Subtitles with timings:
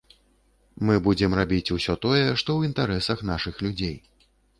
[0.89, 3.95] Мы будзем рабіць усё тое, што ў інтарэсах нашых людзей.